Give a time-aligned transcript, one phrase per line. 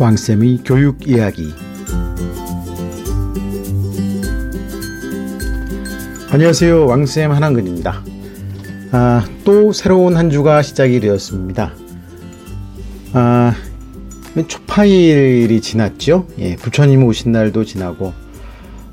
[0.00, 1.52] 왕쌤의 교육 이야기.
[6.30, 6.86] 안녕하세요.
[6.86, 8.02] 왕쌤 한한근입니다.
[8.92, 11.74] 아, 또 새로운 한 주가 시작이 되었습니다.
[13.12, 13.54] 아,
[14.48, 16.26] 초파일이 지났죠?
[16.38, 18.14] 예, 부처님 오신 날도 지나고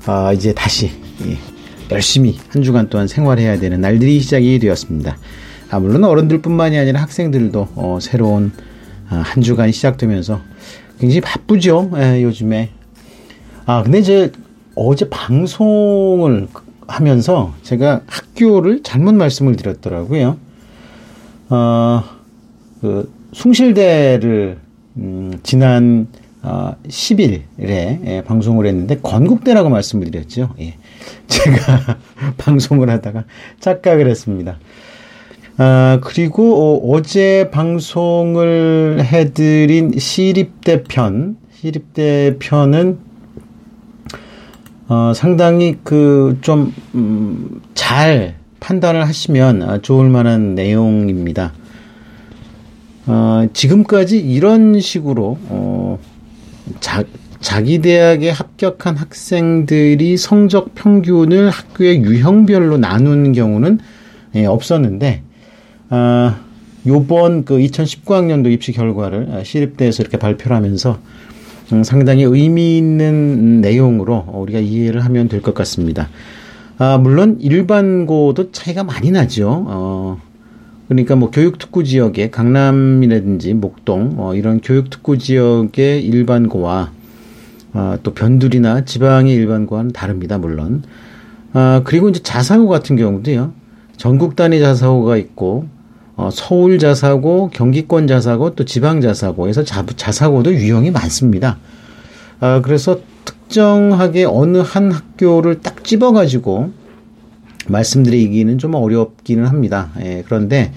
[0.04, 0.90] 아, 이제 다시
[1.24, 1.38] 예,
[1.90, 5.16] 열심히 한 주간 동안 생활해야 되는 날들이 시작이 되었습니다.
[5.70, 8.52] 아, 물론 어른들뿐만이 아니라 학생들도 어, 새로운
[9.08, 10.42] 아, 한 주간이 시작되면서
[10.98, 11.90] 굉장히 바쁘죠.
[11.96, 12.70] 예, 요즘에.
[13.66, 14.32] 아, 근데 이제
[14.74, 16.48] 어제 방송을
[16.86, 20.38] 하면서 제가 학교를 잘못 말씀을 드렸더라고요.
[21.50, 22.04] 어,
[22.80, 24.58] 그, 숭실대를,
[24.96, 26.08] 음, 지난,
[26.42, 30.54] 어, 10일에 예, 방송을 했는데, 건국대라고 말씀을 드렸죠.
[30.60, 30.74] 예.
[31.26, 31.98] 제가
[32.38, 33.24] 방송을 하다가
[33.60, 34.58] 착각을 했습니다.
[35.60, 42.98] 아, 그리고 어, 제 방송을 해드린 시립대 편, 시립대 편은
[44.86, 51.52] 어, 상당히 그 좀, 음, 잘 판단을 하시면 아, 좋을 만한 내용입니다.
[53.06, 55.98] 어, 지금까지 이런 식으로, 어,
[56.78, 57.02] 자,
[57.40, 63.80] 자기 대학에 합격한 학생들이 성적 평균을 학교의 유형별로 나누는 경우는
[64.36, 65.22] 예, 없었는데,
[65.90, 66.40] 아,
[66.86, 70.98] 요번 그 2019학년도 입시 결과를 아, 시립대에서 이렇게 발표를 하면서
[71.72, 76.08] 음, 상당히 의미 있는 내용으로 우리가 이해를 하면 될 것 같습니다.
[76.78, 79.64] 아, 물론 일반고도 차이가 많이 나죠.
[79.66, 80.20] 어,
[80.88, 86.92] 그러니까 뭐 교육특구 지역의 강남이라든지 목동 어, 이런 교육특구 지역의 일반고와
[87.74, 90.38] 아, 또 변두리나 지방의 일반고와는 다릅니다.
[90.38, 90.82] 물론.
[91.52, 93.52] 아, 그리고 이제 자사고 같은 경우도요.
[93.96, 95.66] 전국 단위 자사고가 있고
[96.18, 101.58] 어, 서울 자사고, 경기권 자사고, 또 지방 자사고에서 자, 자사고도 유형이 많습니다.
[102.40, 106.72] 아, 그래서 특정하게 어느 한 학교를 딱 집어가지고
[107.68, 109.90] 말씀드리기는 좀 어렵기는 합니다.
[110.02, 110.72] 예, 그런데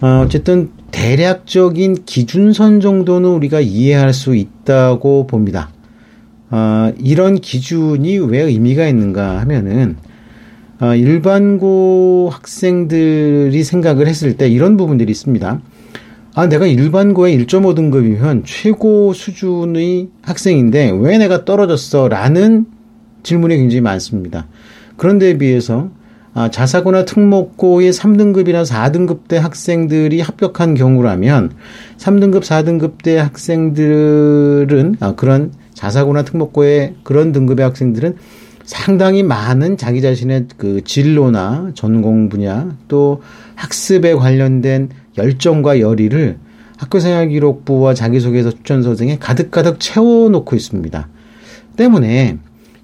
[0.00, 5.68] 어, 어쨌든 대략적인 기준선 정도는 우리가 이해할 수 있다고 봅니다.
[6.50, 9.96] 어, 이런 기준이 왜 의미가 있는가 하면은
[10.80, 15.60] 어, 일반고 학생들이 생각을 했을 때 이런 부분들이 있습니다.
[16.36, 22.08] 아, 내가 일반고에 1.5 등급이면 최고 수준의 학생인데 왜 내가 떨어졌어?
[22.08, 22.66] 라는
[23.22, 24.48] 질문이 굉장히 많습니다.
[24.96, 25.90] 그런데 비해서
[26.34, 31.52] 아, 자사고나 특목고의 3등급이나 4등급대 학생들이 합격한 경우라면
[31.98, 38.16] 3등급, 4등급대 학생들은 아, 그런 자사고나 특목고의 그런 등급의 학생들은
[38.64, 43.22] 상당히 많은 자기 자신의 그 진로나 전공 분야 또
[43.54, 44.88] 학습에 관련된
[45.18, 46.38] 열정과 열의를
[46.78, 51.08] 학교생활 기록부와 자기소개서 추천서 등에 가득가득 채워놓고 있습니다.
[51.76, 52.38] 때문에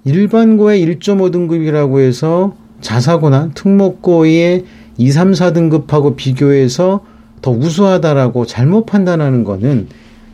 [0.05, 4.65] 일반고의 1.5등급이라고 해서 자사고나 특목고의
[4.97, 7.05] 2, 3, 4등급하고 비교해서
[7.41, 9.87] 더 우수하다라고 잘못 판단하는 거는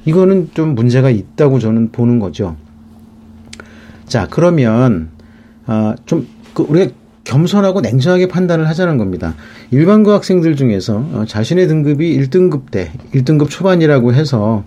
[0.05, 2.55] 이거는 좀 문제가 있다고 저는 보는 거죠.
[4.05, 5.09] 자, 그러면
[5.67, 6.91] 아, 좀, 그, 우리가
[7.23, 9.35] 겸손하고 냉정하게 판단을 하자는 겁니다.
[9.71, 14.63] 일반고 학생들 중에서 어, 자신의 등급이 1등급 대, 1등급 초반이라고 해서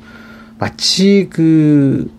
[0.58, 2.10] 마치 그,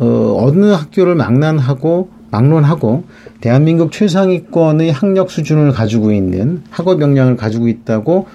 [0.00, 3.04] 어, 어느 학교를 망난하고, 막론하고,
[3.42, 8.26] 대한민국 최상위권의 학력 수준을 가지고 있는 학업 역량을 가지고 있다고,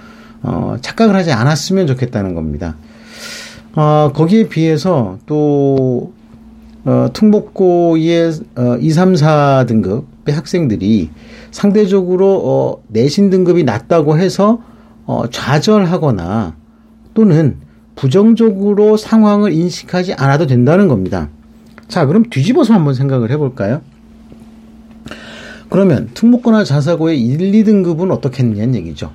[0.43, 2.75] 어, 착각을 하지 않았으면 좋겠다는 겁니다.
[3.75, 6.13] 어, 거기에 비해서 또,
[6.87, 11.09] 어, 특목고의 어, 2, 3, 4등급의 학생들이
[11.51, 14.61] 상대적으로 어, 내신 등급이 낮다고 해서
[15.05, 16.55] 어, 좌절하거나
[17.13, 17.57] 또는
[17.97, 21.27] 부정적으로 상황을 인식하지 않아도 된다는 겁니다.
[21.89, 23.81] 자, 그럼 뒤집어서 한번 생각을 해볼까요?
[25.67, 29.11] 그러면 특목고나 자사고의 1, 2등급은 어떻겠느냐는 얘기죠.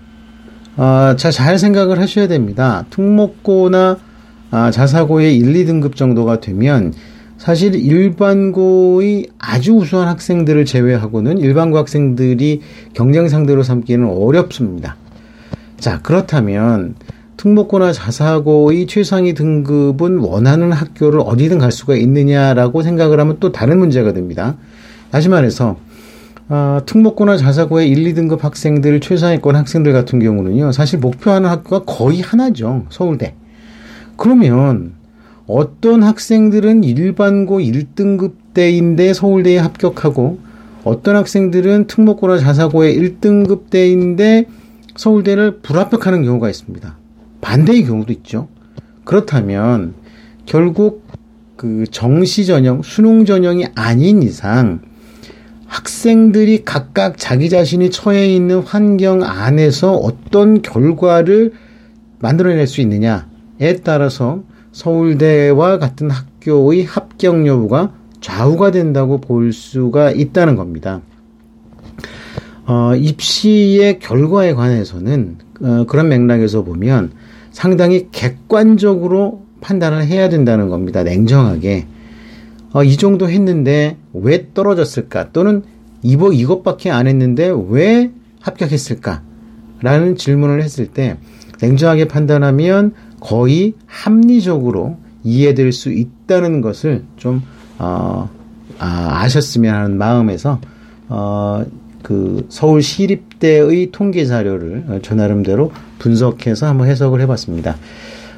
[0.76, 2.84] 아, 자, 잘 생각을 하셔야 됩니다.
[2.90, 3.96] 특목고나
[4.50, 6.92] 아, 자사고의 1, 2등급 정도가 되면
[7.42, 12.60] 사실 일반고의 아주 우수한 학생들을 제외하고는 일반고 학생들이
[12.92, 14.94] 경쟁 상대로 삼기는 어렵습니다.
[15.76, 16.94] 자, 그렇다면
[17.38, 24.12] 특목고나 자사고의 최상위 등급은 원하는 학교를 어디든 갈 수가 있느냐라고 생각을 하면 또 다른 문제가
[24.12, 24.56] 됩니다.
[25.10, 25.78] 다시 말해서
[26.48, 32.86] 어, 특목고나 자사고의 1, 2등급 학생들, 최상위권 학생들 같은 경우는요, 사실 목표하는 학교가 거의 하나죠.
[32.88, 33.34] 서울대.
[34.16, 35.01] 그러면
[35.52, 40.38] 어떤 학생들은 일반고 1등급 대인데 서울대에 합격하고
[40.82, 44.46] 어떤 학생들은 특목고나 자사고의 1등급 대인데
[44.96, 46.96] 서울대를 불합격하는 경우가 있습니다.
[47.42, 48.48] 반대의 경우도 있죠.
[49.04, 49.92] 그렇다면
[50.46, 51.06] 결국
[51.56, 54.80] 그 정시 전형, 수능 전형이 아닌 이상
[55.66, 61.52] 학생들이 각각 자기 자신이 처해 있는 환경 안에서 어떤 결과를
[62.20, 71.02] 만들어낼 수 있느냐에 따라서 서울대와 같은 학교의 합격 여부가 좌우가 된다고 볼 수가 있다는 겁니다.
[72.66, 77.12] 어, 입시의 결과에 관해서는 어, 그런 맥락에서 보면
[77.50, 81.02] 상당히 객관적으로 판단을 해야 된다는 겁니다.
[81.02, 81.86] 냉정하게.
[82.72, 85.32] 어, 이 정도 했는데 왜 떨어졌을까?
[85.32, 85.62] 또는
[86.02, 88.10] 이거, 이것밖에 안 했는데 왜
[88.40, 89.22] 합격했을까?
[89.80, 91.16] 라는 질문을 했을 때
[91.60, 97.40] 냉정하게 판단하면 거의 합리적으로 이해될 수 있다는 것을 좀,
[97.78, 98.28] 어,
[98.78, 100.60] 아, 아셨으면 하는 마음에서,
[101.08, 101.64] 어,
[102.02, 105.70] 그 서울 시립대의 통계 자료를 저 나름대로
[106.00, 107.76] 분석해서 한번 해석을 해봤습니다.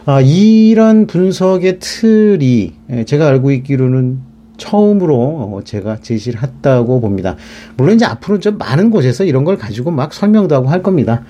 [0.05, 2.75] 아, 이런 분석의 틀이
[3.07, 4.19] 제가 알고 있기로는
[4.59, 7.37] 처음으로 제가 제시를 했다고 봅니다.
[7.77, 11.25] 물론 이제 앞으로 좀 많은 곳에서 이런 걸 가지고 막 설명도 하고 할 겁니다.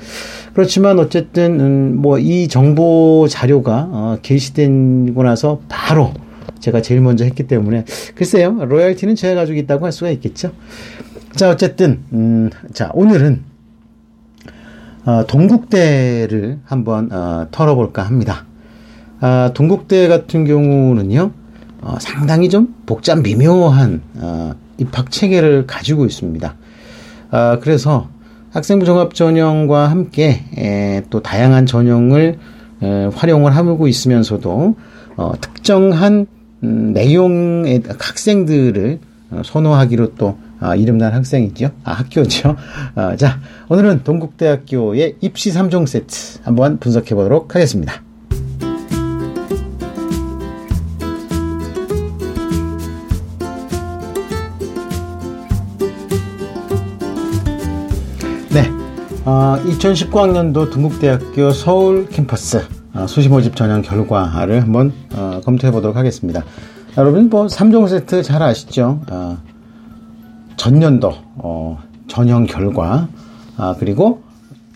[0.55, 6.13] 그렇지만 어쨌든 음, 뭐이 정보 자료가 어, 게시되고 나서 바로
[6.61, 7.85] 제가 제일 먼저 했기 때문에
[8.15, 10.53] 글쎄요 로열티는 제가 가지고 있다고 할 수가 있겠죠.
[11.35, 13.43] 자 어쨌든 음, 자 오늘은
[15.07, 18.47] 어, 동국대를 한번 어, 털어볼까 합니다.
[19.21, 21.31] 아, 동국대 같은 경우는요,
[21.83, 26.55] 어, 상당히 좀 복잡 미묘한 어, 입학 체계를 가지고 있습니다.
[27.31, 28.09] 아, 그래서
[28.55, 32.39] 학생부 종합 전형과 함께 에, 또 다양한 전형을
[32.83, 34.77] 에, 활용을 하고 있으면서도
[35.17, 36.27] 어, 특정한
[36.63, 39.01] 음, 내용의 학생들을
[39.33, 41.73] 어, 선호하기로 또 아, 이름난 학생이죠.
[41.83, 42.55] 아, 학교죠.
[42.95, 48.04] 아, 자, 오늘은 동국대학교의 입시 3종 세트 한번 분석해 보도록 하겠습니다.
[59.27, 62.63] 어, 2019학년도 동국대학교 서울 캠퍼스
[62.93, 66.45] 어, 수시 모집 전형 결과를 한번 어, 검토해 보도록 하겠습니다.
[66.99, 69.01] 여러분 뭐 3종 세트 잘 아시죠?
[69.11, 69.39] 어,
[70.59, 73.09] 전년도 어, 전형 결과
[73.57, 74.23] 아, 그리고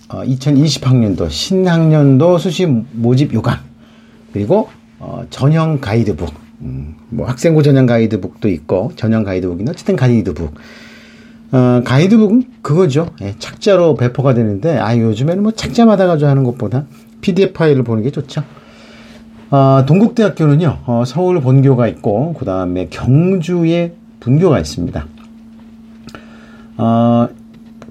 [0.08, 3.58] 어, 2020학년도 신학년도 수시 모집 요강
[4.32, 10.54] 그리고 어, 전형 가이드북 음, 뭐 학생부 전형 가이드북도 있고 전형 가이드북이나 어쨌든 가이드북
[11.50, 13.08] 어, 가이드북은 그거죠.
[13.22, 16.84] 예, 착자로 배포가 되는데, 아, 요즘에는 뭐 착자마다 가지고 하는 것보다
[17.20, 18.42] PDF 파일을 보는 게 좋죠.
[19.50, 25.06] 어, 동국대학교는요, 어, 서울 본교가 있고, 그 다음에 경주에 분교가 있습니다.
[26.76, 27.28] 어,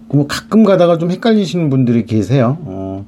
[0.09, 2.57] 뭐 가끔 가다가 좀 헷갈리시는 분들이 계세요.
[2.61, 3.05] 어,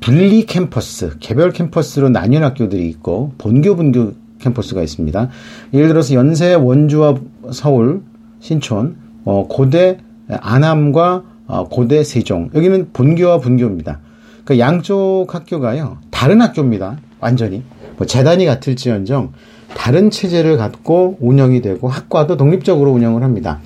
[0.00, 5.28] 분리 캠퍼스, 개별 캠퍼스로 나뉜 학교들이 있고, 본교, 분교 캠퍼스가 있습니다.
[5.74, 7.16] 예를 들어서 연세, 원주와
[7.50, 8.02] 서울,
[8.38, 14.00] 신촌, 어, 고대 안암과 어, 고대 세종 여기는 본교와 분교입니다.
[14.44, 16.98] 그 양쪽 학교가요 다른 학교입니다.
[17.20, 17.62] 완전히
[17.98, 19.32] 뭐 재단이 같을지언정
[19.74, 23.60] 다른 체제를 갖고 운영이 되고 학과도 독립적으로 운영을 합니다.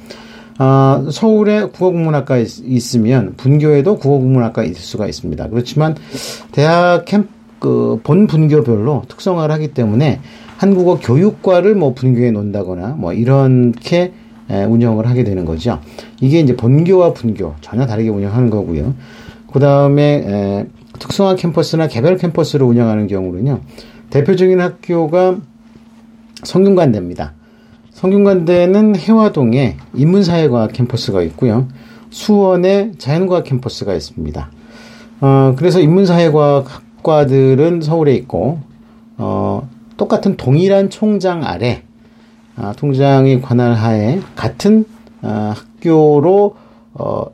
[0.59, 5.49] 어, 서울에 국어국문학과 있, 으면 분교에도 국어국문학과 있을 수가 있습니다.
[5.49, 5.95] 그렇지만
[6.53, 7.29] 대학 캠,
[7.59, 10.21] 그, 본 분교별로 특성화를 하기 때문에
[10.59, 14.13] 한국어 교육과를 뭐 분교에 놓는다거나 뭐 이렇게
[14.51, 15.81] 운영을 하게 되는 거죠.
[16.21, 18.95] 이게 이제 본교와 분교 전혀 다르게 운영하는 거고요.
[19.53, 20.67] 그 다음에
[20.99, 23.61] 특성화 캠퍼스나 개별 캠퍼스로 운영하는 경우는요.
[24.11, 25.39] 대표적인 학교가
[26.43, 27.35] 성균관대입니다.
[27.93, 31.69] 성균관대는 해화동에 인문사회과학 캠퍼스가 있고요.
[32.11, 34.51] 수원에 자연과학 캠퍼스가 있습니다.
[35.21, 38.59] 어, 그래서 인문사회과학과들은 서울에 있고,
[39.19, 41.83] 어, 똑같은 동일한 총장 아래
[42.57, 44.85] 아, 통장의 관할 하에 같은
[45.23, 46.57] 아, 학교로
[46.95, 47.25] 어,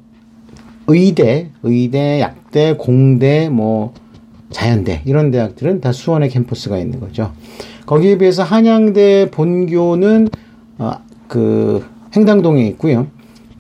[0.87, 3.93] 의대, 의대, 약대, 공대, 뭐
[4.51, 7.33] 자연대 이런 대학들은 다 수원에 캠퍼스가 있는 거죠.
[7.87, 10.29] 거기에 비해서 한양대 본교는
[10.79, 10.93] 어,
[11.29, 13.09] 그 행당동에 있고요.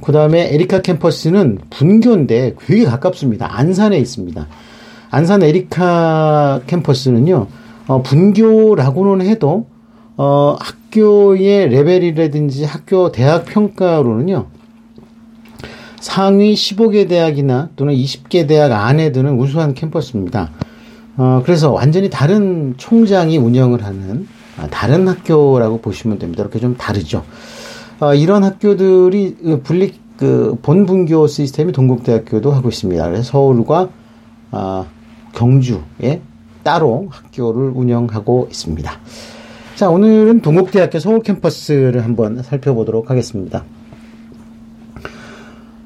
[0.01, 3.49] 그 다음에 에리카 캠퍼스는 분교인데 되게 가깝습니다.
[3.57, 4.47] 안산에 있습니다.
[5.11, 7.47] 안산 에리카 캠퍼스는요,
[7.89, 9.67] 어, 분교라고는 해도
[10.17, 14.47] 어, 학 교의 레벨이라든지 학교 대학 평가로는요.
[16.01, 20.53] 상위 15개 대학이나 또는 20개 대학 안에 드는 우수한 캠퍼스입니다.
[21.19, 24.27] 어, 그래서 완전히 다른 총장이 운영을 하는
[24.57, 26.43] 아, 다른 학교라고 보시면 됩니다.
[26.43, 27.25] 이렇게 좀 다르죠.
[28.01, 33.05] 어, 이런 학교들이 그 분리 그 본분교 시스템이 동국대학교도 하고 있습니다.
[33.05, 33.91] 그래서 서울과
[34.53, 34.87] 어,
[35.35, 36.23] 경주에
[36.63, 38.99] 따로 학교를 운영하고 있습니다.
[39.77, 43.63] 자, 오늘은 동국대학교 서울 캠퍼스를 한번 살펴보도록 하겠습니다.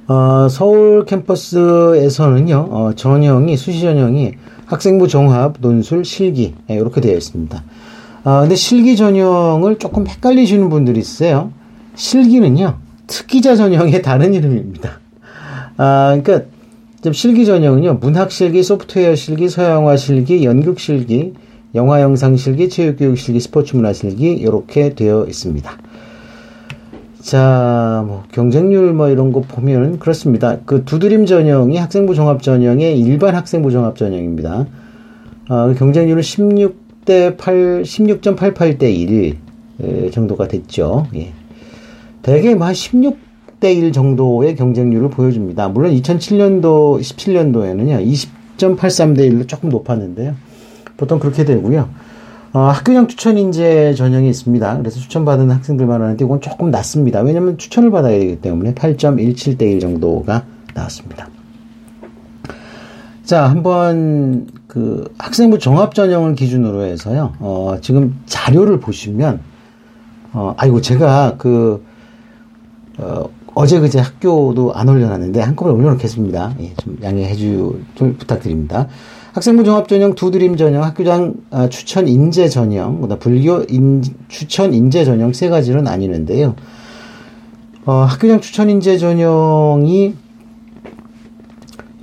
[0.07, 4.35] 어, 서울 캠퍼스에서는요, 어, 전형이, 수시 전형이
[4.67, 7.65] 학생부 종합, 논술, 실기, 예, 이렇게 되어 있습니다.
[8.23, 11.51] 아, 근데 실기 전형을 조금 헷갈리시는 분들이 있어요.
[11.97, 12.79] 실기는요,
[13.09, 15.01] 특기자 전형의 다른 이름입니다.
[15.79, 16.49] 아, 그러니까,
[17.03, 21.33] 좀 실기 전형은요, 문학 실기, 소프트웨어 실기, 서양화 실기, 연극 실기,
[21.75, 25.71] 영화 영상 실기, 체육 교육 실기, 스포츠 문화 실기, 이렇게 되어 있습니다.
[27.21, 30.59] 자, 뭐, 경쟁률 뭐 이런 거 보면 그렇습니다.
[30.65, 34.67] 그 두드림 전형이 학생부 종합 전형의 일반 학생부 종합 전형입니다.
[35.51, 41.07] 어, 경쟁률은 16대 8, 16.88대 1 정도가 됐죠.
[41.15, 41.33] 예.
[42.23, 45.69] 대개 뭐 한 16대 1 정도의 경쟁률을 보여줍니다.
[45.69, 50.35] 물론 2007년도, 17년도에는요, 20.83대 1로 조금 높았는데요.
[51.01, 51.89] 보통 그렇게 되고요.
[52.53, 54.79] 어, 학교장 추천 인재 전형이 있습니다.
[54.79, 57.21] 그래서 추천받은 학생들만 하는데 이건 조금 낮습니다.
[57.21, 61.29] 왜냐하면 추천을 받아야 되기 때문에 8.17대 1 정도가 나왔습니다.
[63.25, 67.33] 자, 한번 그 학생부 종합 전형을 기준으로 해서요.
[67.39, 69.41] 어, 지금 자료를 보시면
[70.35, 71.83] 어, 아이고 제가 그
[72.99, 76.57] 어, 어제 그제 학교도 안 올려놨는데 한꺼번에 올려놓겠습니다.
[76.61, 78.89] 예, 좀 양해해 주 부탁드립니다.
[79.33, 85.05] 학생부 종합 전형, 두드림 전형, 학교장 아, 추천 인재 전형, 그다음 불교 인, 추천 인재
[85.05, 86.57] 전형 세 가지로 나뉘는데요.
[87.87, 90.15] 어, 학교장 추천 인재 전형이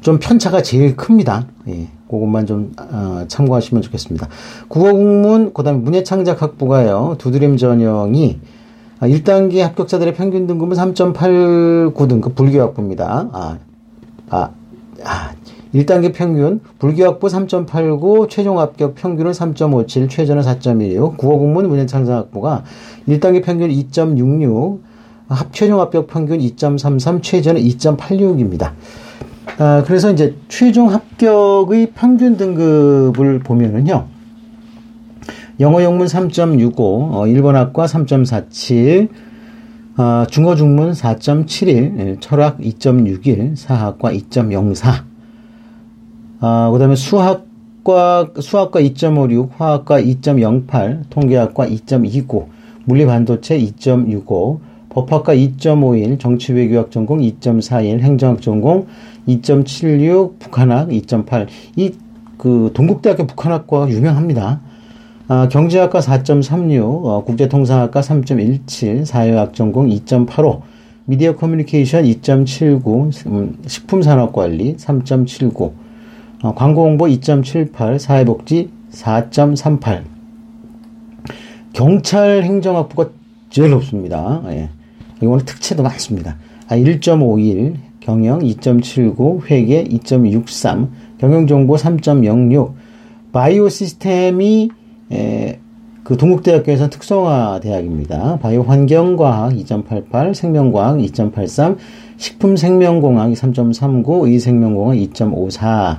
[0.02, 1.48] 좀 편차가 제일 큽니다.
[1.68, 4.30] 예, 그것만 좀 어, 참고하시면 좋겠습니다.
[4.70, 7.16] 국어 국문, 그다음에 문예창작 학부가요.
[7.18, 8.40] 두드림 전형이
[9.02, 13.30] 1단계 아, 합격자들의 평균 등급은 3.89등급 불교 학부입니다.
[13.34, 13.58] 아,
[14.30, 14.50] 아,
[15.04, 15.34] 아,
[15.74, 22.64] 1단계 평균, 불교학부 3.89, 최종 합격 평균은 3.57, 최저는 4.16, 국어국문 문예창작학부가
[23.08, 24.80] 1단계 평균 2.66,
[25.30, 28.72] 합, 최종 합격 평균 2.33, 최저는 2.86입니다.
[29.60, 34.08] 아, 그래서 이제 최종 합격의 평균 등급을 보면은요,
[35.60, 39.10] 영어 영문 3.65, 어, 일본학과 3.47,
[39.98, 45.07] 어, 중어 중문 4.71, 철학 2.61, 사학과 2.04,
[46.40, 52.46] 아, 그 다음에 수학과, 수학과 2.56, 화학과 2.08, 통계학과 2.29,
[52.86, 58.86] 물리반도체 2.65, 법학과 2.51, 정치외교학 전공 2.41, 행정학 전공
[59.28, 61.48] 2.76, 북한학 2.8.
[61.76, 61.94] 이,
[62.38, 64.62] 그, 동국대학교 북한학과가 유명합니다.
[65.28, 70.62] 아, 경제학과 4.36, 어, 국제통상학과 3.17, 사회학 전공 2.85,
[71.06, 75.87] 미디어 커뮤니케이션 2.79, 음, 식품산업관리 3.79,
[76.44, 80.04] 어, 광고 홍보 2.78, 사회복지 4.38.
[81.74, 83.10] 경찰 행정학부가
[83.50, 84.42] 제일 높습니다.
[84.48, 84.70] 예.
[85.22, 86.38] 이거는 특채도 많습니다.
[86.68, 92.74] 아, 1.51, 경영 2.79, 회계 2.63, 경영정보 3.06,
[93.32, 94.70] 바이오 시스템이
[95.12, 95.60] 에,
[96.04, 98.38] 그 동국대학교에서 특성화 대학입니다.
[98.40, 101.78] 바이오 환경과학 2.88, 생명과학 2.83,
[102.18, 105.98] 식품생명공학 3.39, 의생명공학 2.54,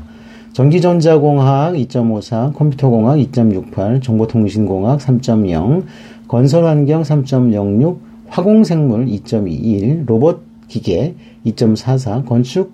[0.59, 5.85] 전기전자공학 2.54, 컴퓨터공학 2.68, 정보통신공학 3.0,
[6.27, 11.15] 건설환경 3.06, 화공생물 2.21, 로봇 기계
[11.47, 12.73] 2.44, 건축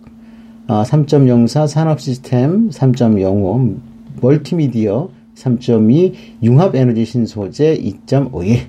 [0.66, 3.76] 3.04, 아, 산업시스템 3.05,
[4.22, 8.60] 멀티미디어 3.2, 융합에너지 신소재 2.51.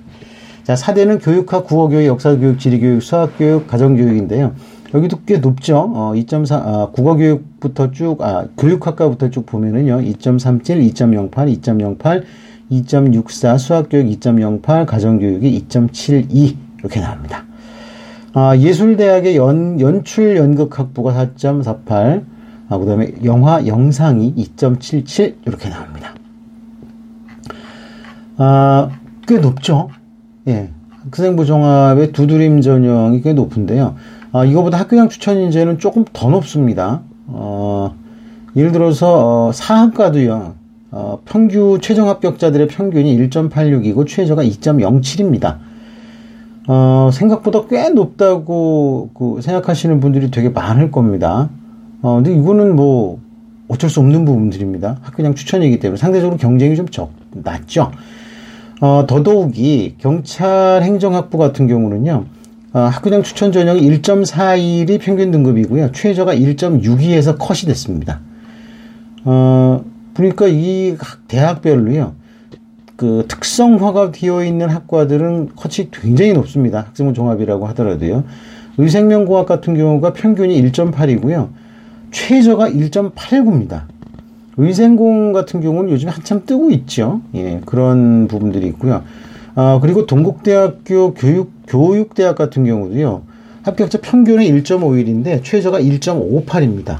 [0.64, 4.52] 자, 4대는 교육학, 국어교육, 역사교육, 지리교육, 수학교육, 가정교육인데요.
[4.96, 5.92] 여기도 꽤 높죠.
[5.94, 10.00] 어, 2.4, 아, 국어교육부터 쭉, 아, 교육학과부터 쭉 보면은요.
[10.00, 12.24] 2.37, 2.08, 2.08,
[12.70, 17.44] 2.64, 수학교육 2.08, 가정교육이 2.72 이렇게 나옵니다.
[18.32, 22.24] 아, 예술대학의 연, 연출 연극학부가 4.48,
[22.68, 26.14] 아, 그 다음에 영화 영상이 2.77 이렇게 나옵니다.
[28.38, 28.90] 아,
[29.26, 29.90] 꽤 높죠?
[30.48, 30.70] 예.
[31.04, 33.94] 학생부 종합의 두드림 전형이 꽤 높은데요.
[34.36, 37.00] 아, 이거보다 학교장 추천 인재는 조금 더 높습니다.
[37.26, 37.94] 어,
[38.54, 40.54] 예를 들어서 어, 사학과도요.
[40.90, 45.56] 어, 평균 최종 합격자들의 평균이 1.86이고 최저가 2.07입니다.
[46.68, 51.48] 어, 생각보다 꽤 높다고 그 생각하시는 분들이 되게 많을 겁니다.
[52.02, 53.18] 어, 근데 이거는 뭐
[53.68, 54.98] 어쩔 수 없는 부분들입니다.
[55.00, 57.90] 학교장 추천이기 때문에 상대적으로 경쟁이 좀 적, 낮죠.
[58.82, 62.35] 어, 더더욱이 경찰 행정학부 같은 경우는요.
[62.72, 65.92] 어, 학교장 추천 전형이 1.41이 평균 등급이고요.
[65.92, 68.20] 최저가 1.62에서 컷이 됐습니다.
[69.24, 70.96] 어, 보니까 이
[71.28, 72.14] 대학별로요.
[72.96, 76.80] 그 특성화가 되어 있는 학과들은 컷이 굉장히 높습니다.
[76.80, 78.24] 학생부 종합이라고 하더라도요.
[78.78, 81.50] 의생명공학 같은 경우가 평균이 1.8이고요.
[82.10, 83.82] 최저가 1.89입니다.
[84.56, 87.20] 의생공 같은 경우는 요즘 한참 뜨고 있죠.
[87.34, 89.02] 예, 그런 부분들이 있고요.
[89.56, 93.22] 아, 그리고 동국대학교 교육, 교육대학 같은 경우도요.
[93.62, 96.98] 합격자 평균은 1.51인데 최저가 1.58입니다.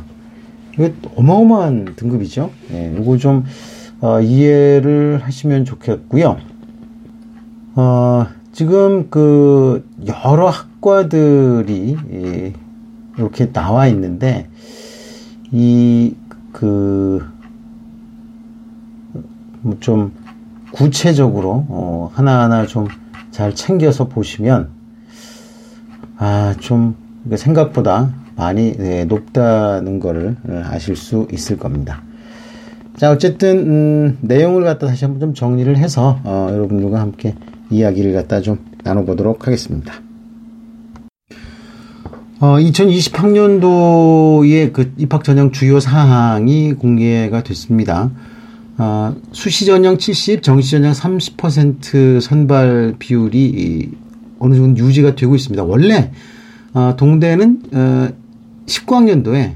[0.72, 2.50] 이게 어마어마한 등급이죠.
[2.72, 3.44] 예, 이거 좀
[4.00, 6.38] 어, 이해를 하시면 좋겠고요.
[7.74, 12.52] 어, 지금 그 여러 학과들이 예,
[13.18, 14.48] 이렇게 나와 있는데
[15.52, 17.22] 이그
[19.60, 20.25] 뭐좀
[20.76, 22.86] 구체적으로 어, 하나하나 좀
[23.36, 24.70] 잘 챙겨서 보시면
[26.16, 26.96] 아 좀
[27.34, 32.00] 생각보다 많이 네, 높다는 거를 어, 아실 수 있을 겁니다.
[32.96, 37.34] 자 어쨌든 음, 내용을 갖다 다시 한번 좀 정리를 해서 어, 여러분들과 함께
[37.68, 39.92] 이야기를 갖다 좀 나눠보도록 하겠습니다.
[42.40, 48.10] 어, 2020학년도의 그 입학 전형 주요 사항이 공개가 됐습니다.
[48.78, 53.90] 어, 수시 전형 70, 정시 전형 30% 선발 비율이
[54.38, 55.64] 어느 정도 유지가 되고 있습니다.
[55.64, 56.10] 원래
[56.74, 58.08] 어, 동대는 어,
[58.66, 59.54] 19학년도에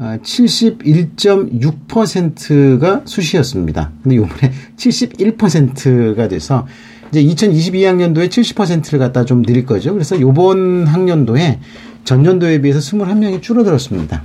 [0.00, 3.90] 어, 71.6%가 수시였습니다.
[4.02, 6.66] 근데 이번에 71%가 돼서
[7.10, 9.94] 이제 2022학년도에 70%를 갖다 좀 늘릴 거죠.
[9.94, 11.58] 그래서 이번 학년도에
[12.04, 14.22] 전년도에 비해서 21명이 줄어들었습니다.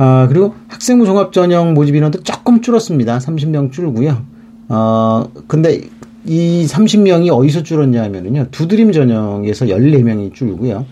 [0.00, 3.18] 어, 그리고 학생부 종합 전형 모집 인원도 조금 줄었습니다.
[3.18, 4.22] 30명 줄고요.
[4.70, 5.82] 어, 근데
[6.24, 8.46] 이 30명이 어디서 줄었냐 하면은요.
[8.50, 10.86] 두드림 전형에서 14명이 줄고요.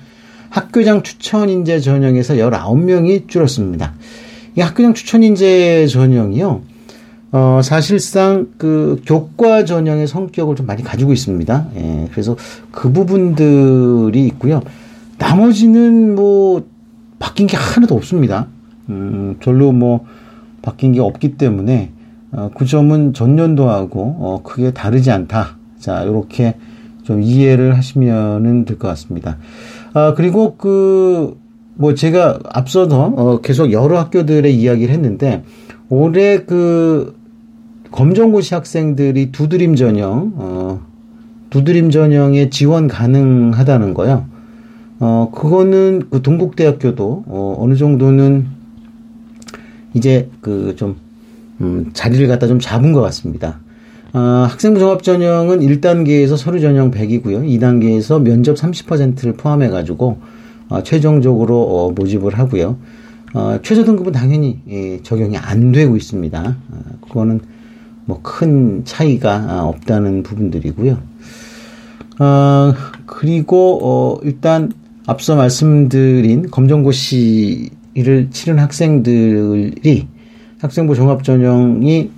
[0.50, 3.94] 학교장 추천 인재 전형에서 19명이 줄었습니다.
[4.56, 6.60] 이 학교장 추천 인재 전형이요.
[7.32, 11.68] 어, 사실상 그 교과 전형의 성격을 좀 많이 가지고 있습니다.
[11.76, 12.36] 예, 그래서
[12.70, 14.60] 그 부분들이 있고요.
[15.16, 16.66] 나머지는 뭐
[17.18, 18.48] 바뀐 게 하나도 없습니다.
[18.88, 20.04] 음, 별로 뭐
[20.62, 21.92] 바뀐 게 없기 때문에
[22.32, 25.56] 어, 그 점은 전년도하고 어, 크게 다르지 않다.
[25.78, 26.56] 자, 이렇게
[27.04, 29.38] 좀 이해를 하시면은 될 것 같습니다.
[29.94, 31.38] 아, 그리고 그,
[31.74, 35.42] 뭐 제가 앞서서 어, 계속 여러 학교들의 이야기를 했는데
[35.88, 37.16] 올해 그
[37.92, 40.80] 검정고시 학생들이 두드림 전형, 어,
[41.48, 44.26] 두드림 전형에 지원 가능하다는 거요.
[45.00, 48.57] 어, 그거는 그 동국대학교도 어, 어느 정도는
[49.98, 50.96] 이제 그 좀,
[51.60, 53.60] 음, 자리를 갖다 좀 잡은 것 같습니다.
[54.14, 57.44] 어, 학생부 종합 전형은 1단계에서 서류 전형 100이고요.
[57.46, 60.18] 2단계에서 면접 30%를 포함해 가지고
[60.70, 62.78] 어, 최종적으로 어, 모집을 하고요.
[63.34, 66.56] 어, 최저 등급은 당연히 예, 적용이 안 되고 있습니다.
[66.70, 67.40] 어, 그거는
[68.06, 70.96] 뭐 큰 차이가 아, 없다는 부분들이고요.
[72.20, 74.72] 어, 그리고 어, 일단
[75.06, 77.70] 앞서 말씀드린 검정고시
[78.04, 80.06] 를 치른 학생들이
[80.60, 82.10] 학생부 종합전형이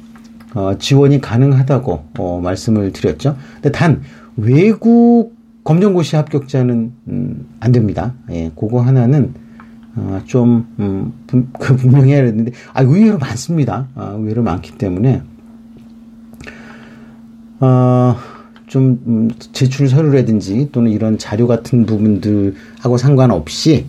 [0.54, 3.36] 어, 지원이 가능하다고 어, 말씀을 드렸죠.
[3.54, 4.02] 근데 단
[4.36, 8.14] 외국 검정고시 합격자는 음, 안 됩니다.
[8.30, 9.34] 예, 그거 하나는
[9.96, 13.88] 어, 좀 음, 분, 그 분명히 해야 되는데 아, 의외로 많습니다.
[13.94, 15.22] 아, 의외로 많기 때문에
[17.60, 18.16] 어,
[18.66, 23.86] 좀 음, 제출 서류라든지 또는 이런 자료 같은 부분들하고 상관없이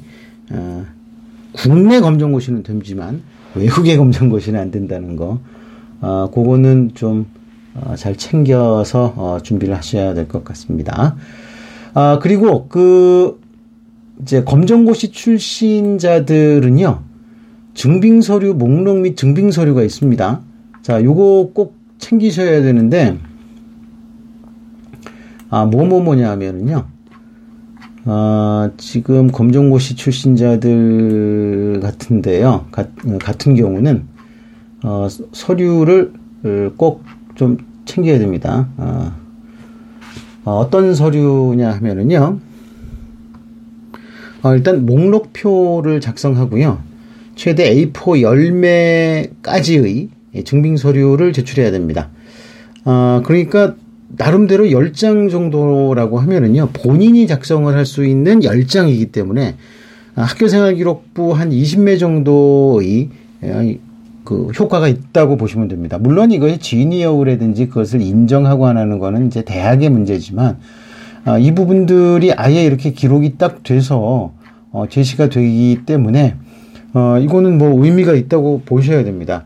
[0.51, 0.86] 어,
[1.54, 3.22] 국내 검정고시는 되지만
[3.56, 5.40] 외국의 검정고시는 안 된다는 거.
[6.02, 11.16] 어, 그거는 좀잘 어, 챙겨서 어, 준비를 하셔야 될 것 같습니다.
[11.94, 13.40] 아, 그리고 그
[14.22, 17.02] 이제 검정고시 출신자들은요.
[17.74, 20.42] 증빙 서류 목록 및 증빙 서류가 있습니다.
[20.82, 23.18] 자, 요거 꼭 챙기셔야 되는데
[25.50, 26.86] 아, 뭐뭐 뭐냐 하면은요.
[28.06, 32.66] 아, 지금 검정고시 출신자들 같은데요.
[32.72, 32.88] 가,
[33.20, 34.08] 같은 경우는
[34.84, 36.14] 어, 서류를
[36.78, 37.04] 꼭
[37.36, 38.70] 좀 챙겨야 됩니다.
[38.78, 39.12] 어,
[40.44, 42.40] 어떤 서류냐 하면은요.
[44.44, 46.80] 어, 일단 목록표를 작성하고요.
[47.36, 50.10] 최대 A4 10매까지의
[50.46, 52.10] 증빙 서류를 제출해야 됩니다.
[52.86, 53.76] 어, 그러니까
[54.17, 56.69] 나름대로 10장 정도라고 하면은요.
[56.74, 59.56] 본인이 작성을 할 수 있는 10장이기 때문에
[60.15, 63.10] 학교생활 기록부 한 20매 정도의
[64.24, 65.97] 그 효과가 있다고 보시면 됩니다.
[65.97, 70.58] 물론 이거의 지니어우라든지 그것을 인정하고 안 하는 거는 이제 대학의 문제지만
[71.26, 74.32] 아, 이 부분들이 아예 이렇게 기록이 딱 돼서
[74.71, 76.36] 어, 제시가 되기 때문에
[76.93, 79.45] 어, 이거는 뭐 의미가 있다고 보셔야 됩니다.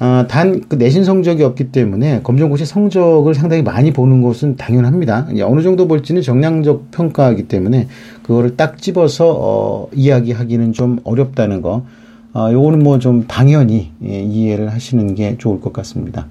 [0.00, 5.28] 아, 단그 내신 성적이 없기 때문에 검정고시 성적을 상당히 많이 보는 것은 당연합니다.
[5.42, 7.88] 어느 정도 볼지는 정량적 평가이기 때문에
[8.22, 11.84] 그거를 딱 집어서 어, 이야기하기는 좀 어렵다는 거.
[12.32, 16.26] 아, 요거는 뭐 좀 당연히 예, 이해를 하시는 게 좋을 것 같습니다.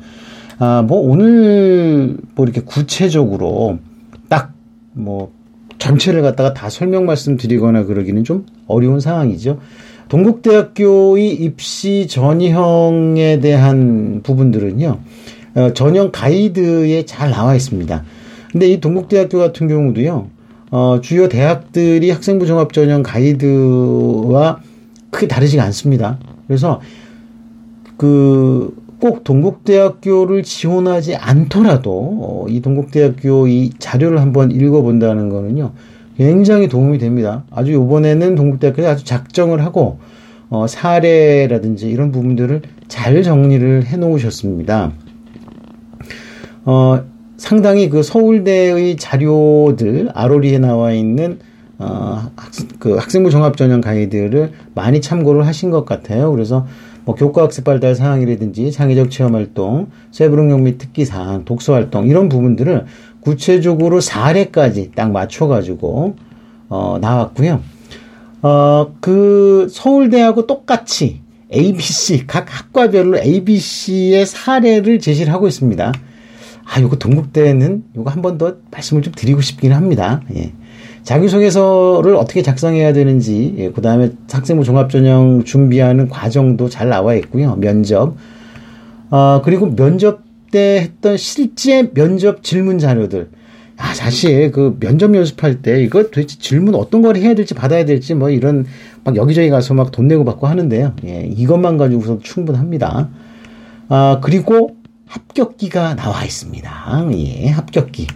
[0.59, 3.79] 아, 뭐 오늘 뭐 이렇게 구체적으로
[4.29, 4.57] 딱
[4.97, 5.31] 뭐
[5.77, 9.59] 전체를 갖다가 다 설명 말씀드리거나 그러기는 좀 어려운 상황이죠.
[10.09, 14.99] 동국대학교의 입시 전형에 대한 부분들은요,
[15.55, 18.03] 어, 전형 가이드에 잘 나와 있습니다.
[18.51, 20.27] 근데 이 동국대학교 같은 경우도요,
[20.71, 24.61] 어, 주요 대학들이 학생부 종합 전형 가이드와
[25.11, 26.19] 크게 다르지가 않습니다.
[26.47, 26.81] 그래서
[27.97, 35.73] 그 꼭 동국대학교를 지원하지 않더라도 어, 이 동국대학교 이 자료를 한번 읽어본다는 거는요
[36.17, 37.43] 굉장히 도움이 됩니다.
[37.51, 39.99] 아주 이번에는 동국대학교에 아주 작정을 하고
[40.49, 44.91] 어, 사례라든지 이런 부분들을 잘 정리를 해 놓으셨습니다.
[46.65, 47.03] 어,
[47.37, 51.39] 상당히 그 서울대의 자료들, 아로리에 나와 있는
[51.77, 56.31] 어, 학, 그 학생부 종합 전형 가이드를 많이 참고를 하신 것 같아요.
[56.31, 56.65] 그래서
[57.05, 62.27] 뭐 교과 학습 발달 사항이라든지 창의적 체험 활동, 세부능력 및 특기 사항, 독서 활동 이런
[62.27, 62.85] 부분들을
[63.31, 66.15] 구체적으로 사례까지 딱 맞춰가지고
[66.69, 67.59] 어, 나왔고요.
[68.41, 71.19] 어, 그 서울대하고 똑같이
[71.53, 75.91] ABC 각 학과별로 ABC의 사례를 제시를 하고 있습니다.
[76.69, 80.21] 아, 요거 동국대는 요거 한 번 더 말씀을 좀 드리고 싶긴 합니다.
[80.35, 80.53] 예.
[81.03, 87.55] 자기소개서를 어떻게 작성해야 되는지, 예, 그 다음에 학생부 종합전형 준비하는 과정도 잘 나와 있고요.
[87.55, 88.15] 면접.
[89.09, 90.19] 어, 그리고 면접
[90.51, 93.29] 때 했던 실제 면접 질문 자료들.
[93.77, 98.15] 아, 사실 그 면접 연습할 때 이거 도대체 질문 어떤 걸 해야 될지 받아야 될지
[98.15, 98.65] 뭐 이런
[99.03, 100.93] 막 여기저기 가서 막 돈 내고 받고 하는데요.
[101.05, 103.09] 예, 이것만 가지고서 충분합니다.
[103.89, 107.07] 아, 그리고 합격기가 나와 있습니다.
[107.13, 108.07] 예, 합격기.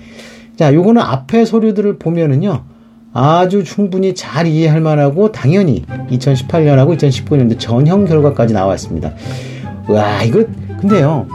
[0.57, 2.65] 자, 요거는 앞에 서류들을 보면은요.
[3.13, 9.13] 아주 충분히 잘 이해할 만하고 당연히 2018년하고 2019년도 전형 결과까지 나와 있습니다.
[9.89, 10.45] 와, 이거
[10.79, 11.27] 근데요.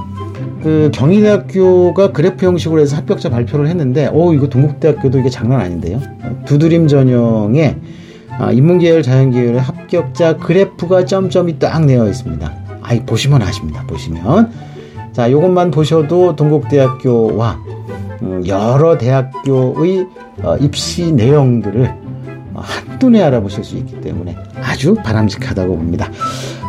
[0.66, 6.00] 그 경희대학교가 그래프 형식으로 해서 합격자 발표를 했는데, 오 이거 동국대학교도 이게 장난 아닌데요.
[6.44, 7.76] 두드림 전형에
[8.40, 12.52] 아, 인문계열, 자연계열의 합격자 그래프가 점점이 딱 내어 있습니다.
[12.82, 13.84] 아이 보시면 아십니다.
[13.86, 14.50] 보시면
[15.12, 17.60] 자 요것만 보셔도 동국대학교와
[18.22, 20.08] 음, 여러 대학교의
[20.42, 21.94] 어, 입시 내용들을
[22.54, 26.10] 한눈에 알아보실 수 있기 때문에 아주 바람직하다고 봅니다.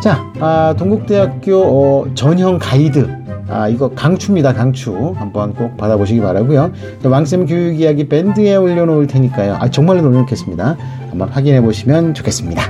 [0.04, 5.14] 자, 아, 동국대학교 어, 전형 가이드 아, 이거 강추입니다, 강추.
[5.16, 6.72] 한번 꼭 받아보시기 바라고요
[7.04, 9.58] 왕쌤 교육 이야기 밴드에 올려놓을 테니까요.
[9.60, 10.78] 아, 정말로 올려놓겠습니다.
[11.10, 12.62] 한번 확인해 보시면 좋겠습니다.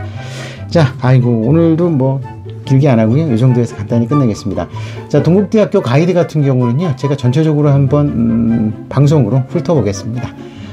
[0.70, 2.22] 자, 아이고, 오늘도 뭐,
[2.66, 3.34] 길게 안 하고요.
[3.34, 4.68] 이 정도에서 간단히 끝내겠습니다.
[5.08, 10.30] 자, 동국대학교 가이드 같은 경우는요, 제가 전체적으로 한번, 음, 방송으로 훑어보겠습니다.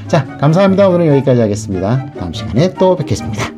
[0.07, 0.87] 자, 감사합니다.
[0.89, 2.05] 오늘 여기까지 하겠습니다.
[2.17, 3.54] 다음 시간에 또 뵙겠습니다.